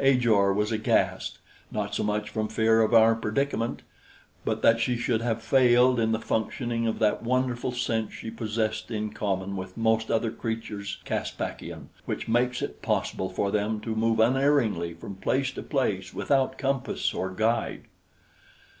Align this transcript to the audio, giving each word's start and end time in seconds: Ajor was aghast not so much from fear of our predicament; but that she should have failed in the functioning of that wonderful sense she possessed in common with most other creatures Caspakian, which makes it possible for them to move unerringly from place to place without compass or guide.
Ajor 0.00 0.52
was 0.52 0.72
aghast 0.72 1.38
not 1.70 1.94
so 1.94 2.02
much 2.02 2.28
from 2.28 2.48
fear 2.48 2.82
of 2.82 2.92
our 2.92 3.14
predicament; 3.14 3.82
but 4.44 4.60
that 4.60 4.80
she 4.80 4.96
should 4.96 5.22
have 5.22 5.40
failed 5.40 6.00
in 6.00 6.10
the 6.10 6.18
functioning 6.18 6.88
of 6.88 6.98
that 6.98 7.22
wonderful 7.22 7.70
sense 7.70 8.12
she 8.12 8.28
possessed 8.28 8.90
in 8.90 9.10
common 9.10 9.54
with 9.54 9.76
most 9.76 10.10
other 10.10 10.32
creatures 10.32 10.98
Caspakian, 11.04 11.90
which 12.04 12.26
makes 12.26 12.62
it 12.62 12.82
possible 12.82 13.28
for 13.30 13.52
them 13.52 13.78
to 13.78 13.94
move 13.94 14.18
unerringly 14.18 14.92
from 14.92 15.14
place 15.14 15.52
to 15.52 15.62
place 15.62 16.12
without 16.12 16.58
compass 16.58 17.14
or 17.14 17.30
guide. 17.30 17.82